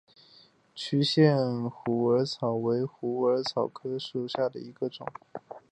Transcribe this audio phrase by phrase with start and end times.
[0.73, 5.05] 区限虎耳草为虎耳草科虎耳草属下的一个种。